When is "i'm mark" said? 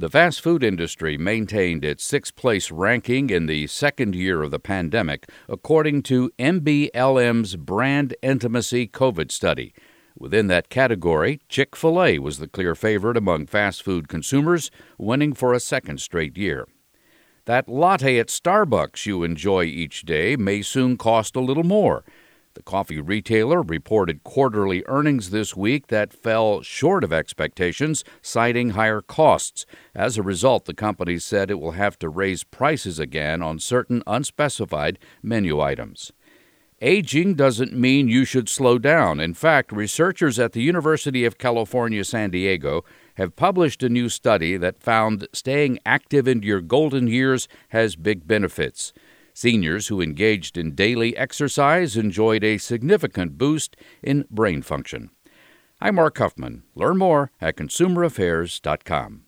55.80-56.18